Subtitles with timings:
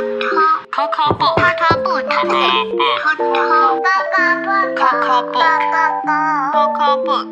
[0.00, 1.36] Coco book.
[1.36, 1.76] Coco
[7.04, 7.28] book.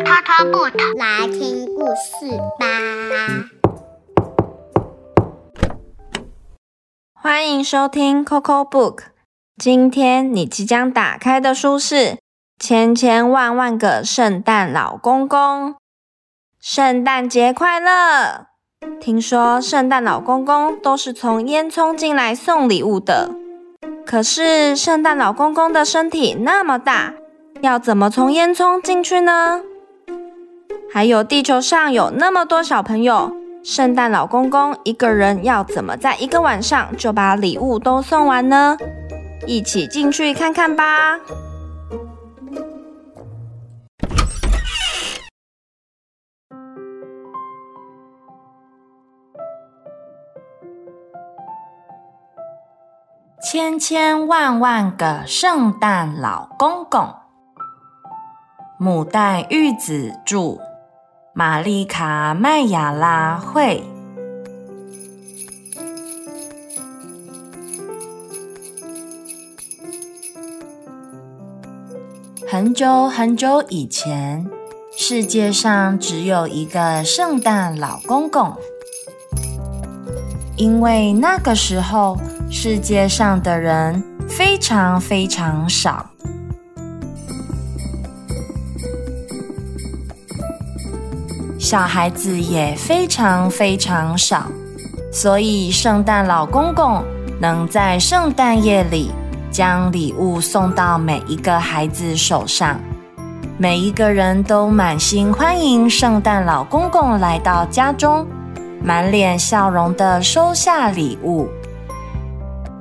[0.00, 0.72] Coco book.
[0.96, 2.64] 来听故事吧。
[7.12, 9.00] 欢迎收听 Coco Book。
[9.58, 11.94] 今天你即将打开的书是
[12.58, 15.74] 《千千万万个圣诞老公公》。
[16.58, 18.53] 圣诞节快乐！
[19.00, 23.30] 听说圣诞老公公都是从烟囱进来送礼物的，
[24.06, 27.12] 可是圣诞老公公的身体那么大，
[27.60, 29.60] 要怎么从烟囱进去呢？
[30.90, 38.76] 还有地球上有那么多小朋友，圣诞老公公一个人要怎么在一个晚上就把礼物都送完呢？
[39.46, 41.18] 一起进去看看吧。
[53.56, 57.14] 千千万万个圣诞老公公，
[58.80, 60.58] 母带玉子住，
[61.32, 63.84] 玛丽卡麦雅拉会。
[72.48, 74.50] 很久很久以前，
[74.96, 78.52] 世界上只有一个圣诞老公公，
[80.56, 82.18] 因为那个时候。
[82.56, 86.06] 世界上的人非常非常少，
[91.58, 94.46] 小孩子也非常非常少，
[95.12, 97.04] 所以圣诞老公公
[97.40, 99.10] 能在圣诞夜里
[99.50, 102.80] 将礼物送到每一个孩子手上，
[103.58, 108.24] 每一个人都满心欢迎圣诞老公公来到家中，
[108.80, 111.48] 满脸笑容的收下礼物。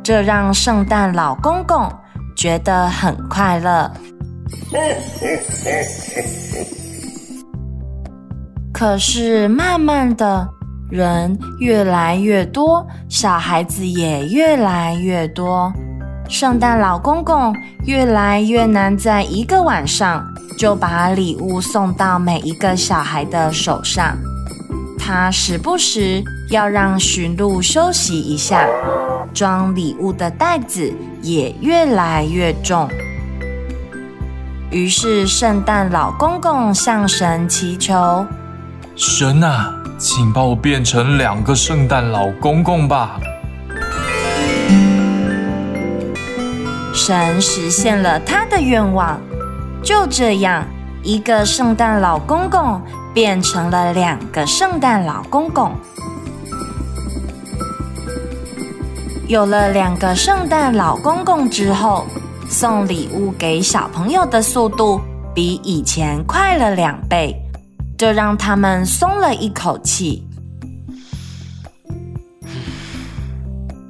[0.04, 1.90] 这让圣诞老公公
[2.36, 3.90] 觉得很快乐。
[8.74, 10.46] 可是慢慢的，
[10.90, 15.72] 人越来越多，小孩子也越来越多，
[16.28, 20.26] 圣诞老公公越来越难在一个晚上
[20.58, 24.18] 就把礼物送到每一个小孩的手上。
[25.06, 28.66] 他时不时要让驯鹿休息一下。
[29.34, 32.88] 装礼物的袋子也越来越重，
[34.72, 38.26] 于是圣诞老公公向神祈求
[38.96, 43.20] ：“神啊，请把我变成两个圣诞老公公吧！”
[46.94, 49.20] 神实现了他的愿望，
[49.84, 50.64] 就这样，
[51.02, 52.82] 一个圣诞老公公
[53.14, 55.72] 变成了两个圣诞老公公。
[59.28, 62.06] 有了两个圣诞老公公之后，
[62.50, 65.00] 送礼物给小朋友的速度
[65.34, 67.36] 比以前快了两倍，
[67.98, 70.28] 这让他们松了一口气。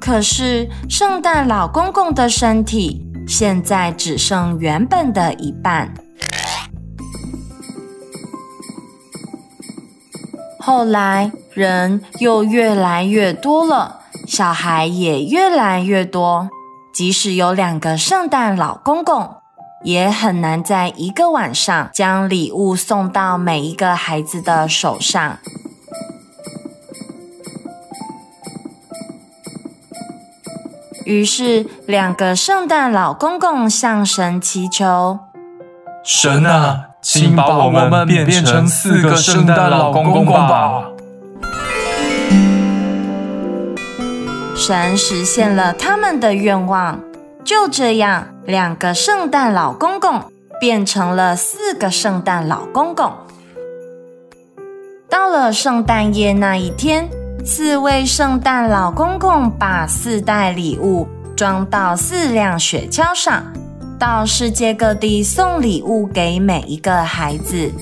[0.00, 5.92] 可是，圣诞老公公的身体现在只剩原本的一半。
[10.66, 14.00] 后来，人又越来越多了。
[14.26, 16.48] 小孩也越来越多，
[16.90, 19.34] 即使有两个圣诞老公公，
[19.82, 25.36] 也很难在一个晚上将礼物送到每一个孩子的手上。
[31.04, 35.18] 于是，两个圣诞老公公向神祈求
[36.02, 40.86] ：“神啊，请把我们变成四个圣诞老公公吧！”
[44.56, 46.98] 神实现了他们的愿望，
[47.44, 53.12] 就这样，两个圣诞老公公变成了四个圣诞老公公。
[55.10, 57.10] 到了圣诞夜那一天，
[57.44, 61.06] 四位圣诞老公公把四袋礼物
[61.36, 63.44] 装到四辆雪橇上，
[64.06, 67.72] 到世界各地送礼物给每一个孩子。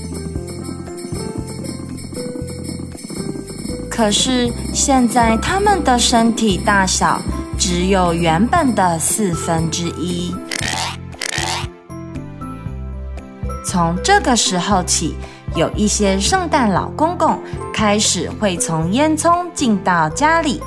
[3.91, 7.21] 可是现在，他们的身体大小
[7.59, 10.33] 只有原本的四分之一。
[13.65, 15.17] 从这个时候起，
[15.57, 17.37] 有一些圣诞老公公
[17.73, 20.61] 开始会从烟囱进到家里，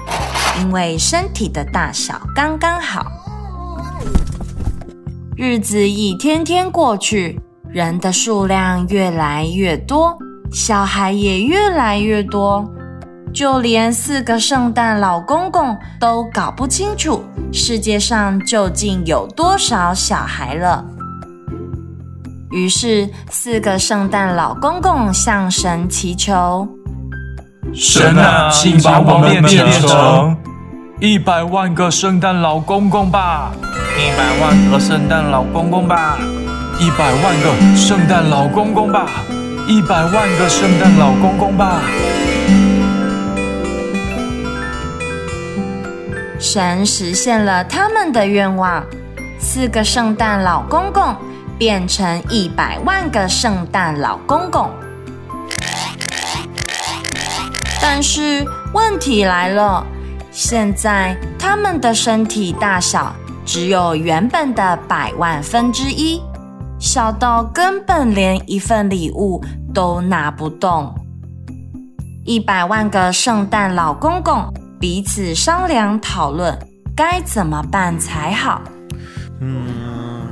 [0.61, 3.07] 因为身体的大小刚刚好。
[5.39, 7.39] 日子一天天过去，
[7.69, 10.17] 人的数量越来越多，
[10.51, 12.65] 小孩也越来越多。
[13.35, 17.23] 就连四个圣诞老公公都搞不清楚
[17.53, 20.83] 世界上究竟有多少小孩了。
[22.51, 26.67] 于是，四个圣诞老公公向神祈求
[27.75, 30.35] ：“神啊，请把我们变成
[30.99, 33.53] 一百万个圣诞老公公吧！
[33.99, 36.19] 一百万个圣诞老公公吧！
[36.79, 39.09] 一百万个圣诞老公公吧！
[39.67, 41.81] 一百万个圣诞老公公吧！”
[46.39, 48.85] 神实现了他们的愿望，
[49.41, 51.17] 四个圣诞老公公
[51.57, 54.71] 变成一百万个圣诞老公公。
[57.81, 58.45] 但是
[58.75, 59.83] 问题来了，
[60.31, 63.17] 现在他们的身体大小
[63.47, 66.21] 只有原本的百万分之一，
[66.79, 70.93] 小到根本连一份礼物都拿不动。
[72.25, 74.53] 一百万个圣诞老公公。
[74.79, 76.55] 彼此商量讨论
[76.95, 78.61] 该怎么办才好。
[79.41, 80.29] 嗯，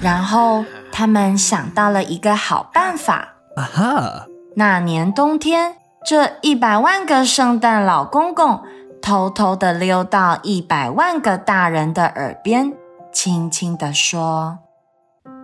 [0.00, 3.28] 然后他们想到了一个好办法。
[3.54, 4.26] 啊哈！
[4.56, 8.60] 那年冬天，这一百万个圣诞老公公
[9.06, 12.72] 偷偷的溜到一百万个大人的耳边，
[13.12, 14.58] 轻轻的说：“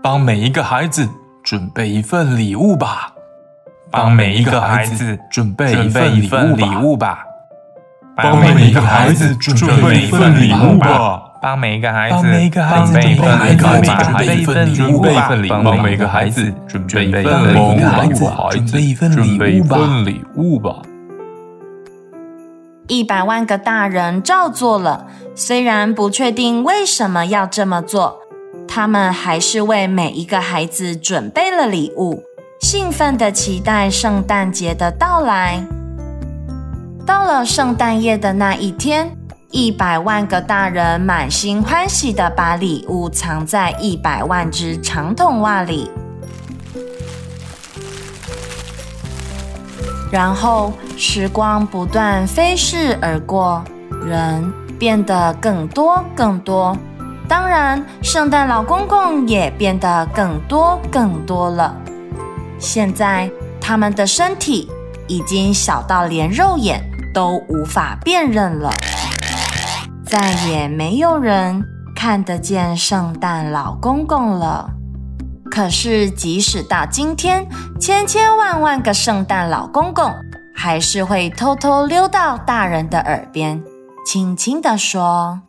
[0.02, 1.08] 帮每一个孩子
[1.44, 3.12] 准备一份礼物吧。”
[3.92, 7.24] 帮每一个孩子准备一份礼物吧！
[8.20, 11.22] 帮每一个孩子准备一份礼物吧！
[11.40, 13.12] 帮每一个孩子准备
[14.40, 15.30] 一份礼物吧！
[15.48, 18.48] 帮每一个孩子准备一份礼物吧！
[18.50, 20.82] 准备一份礼物吧！
[20.84, 20.91] 一
[22.88, 28.18] 一百万个大人照做了，虽然不确定为什么要这么做，
[28.66, 32.22] 他们还是为每一个孩子准备了礼物。
[32.60, 35.62] 兴奋的期待圣诞节的到来。
[37.04, 39.16] 到了圣诞夜的那一天，
[39.50, 45.90] 一百万个大人满心欢喜的把礼物藏在一百万只长筒袜里。
[50.12, 53.64] 然后，时光不断飞逝而过，
[54.04, 56.76] 人变得更多更多，
[57.26, 61.74] 当然，圣诞老公公也变得更多更多了。
[62.58, 64.70] 现在，他们的身体
[65.08, 66.84] 已经小到连肉眼
[67.14, 68.70] 都无法辨认了，
[70.04, 71.64] 再也没有人
[71.96, 74.70] 看得见圣诞老公公了。
[75.54, 77.46] 可是，即使到今天，
[77.78, 80.10] 千千万万个圣诞老公公
[80.56, 83.62] 还是会偷偷溜到大人的耳边，
[84.06, 85.42] 轻轻地说：“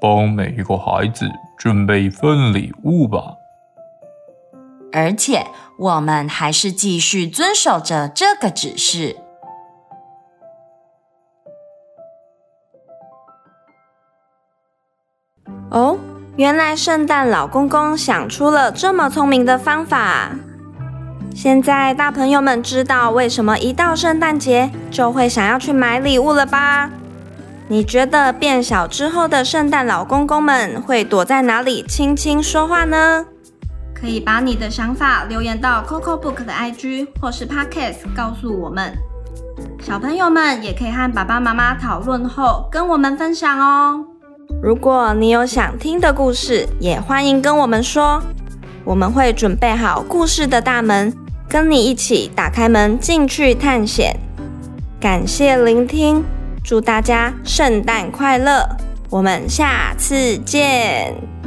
[0.00, 1.28] 帮每一个孩子
[1.58, 3.34] 准备一份礼物吧。”
[4.94, 9.16] 而且，我们还是继续遵守着这个指示。
[15.72, 15.98] 哦，
[16.36, 20.30] 原来圣诞老公公想出了这么聪明的方法。
[21.34, 26.90] 现在大朋友们知道为什么一到圣诞节就会想要去买礼物了吧？
[27.68, 33.24] 你觉得变小之后的圣诞老公公们会躲在哪里轻轻说话呢？
[33.94, 38.92] 可以把你的想法留言到 Coco Book 的 IG 或是 Podcast 告诉我们。
[39.82, 44.04] 小朋友们也可以和爸爸妈妈讨论后跟我们分享哦。
[44.62, 48.22] 如果你有想听的故事，也欢迎跟我们说，
[48.84, 51.12] 我们会准备好故事的大门，
[51.48, 54.14] 跟你一起打开门进去探险。
[55.00, 56.22] 感谢聆听，
[56.62, 58.68] 祝大家圣诞快乐，
[59.08, 61.39] 我们下次见。